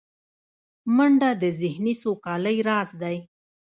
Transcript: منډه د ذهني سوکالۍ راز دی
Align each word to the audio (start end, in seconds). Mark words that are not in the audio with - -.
منډه 0.95 1.29
د 1.41 1.43
ذهني 1.59 1.93
سوکالۍ 2.03 2.57
راز 2.67 2.89
دی 3.01 3.17